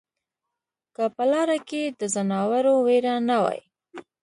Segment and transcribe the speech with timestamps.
[0.95, 3.61] که په لاره کې د ځناورو وېره نه وای